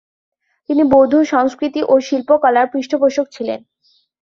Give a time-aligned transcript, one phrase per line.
[0.69, 3.59] তিনি বৌদ্ধ সংস্কৃতি ও শিল্পকলার পৃষ্ঠপোষক ছিলেন।